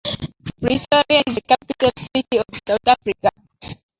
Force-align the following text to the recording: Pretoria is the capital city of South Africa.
Pretoria 0.59 1.21
is 1.27 1.35
the 1.35 1.41
capital 1.47 1.91
city 1.95 2.39
of 2.39 2.45
South 2.67 2.87
Africa. 2.87 3.29